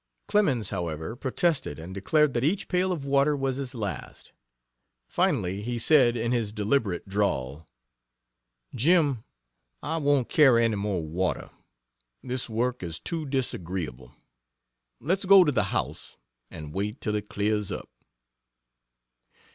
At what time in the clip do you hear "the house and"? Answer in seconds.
15.51-16.73